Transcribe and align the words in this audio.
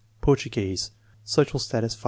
Portuguese, 0.19 0.89
social 1.23 1.59
status 1.59 1.93
5. 1.93 1.99